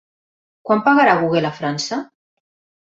Quant 0.69 0.81
pagarà 0.89 1.15
Google 1.21 1.47
a 1.53 1.55
França? 1.61 2.05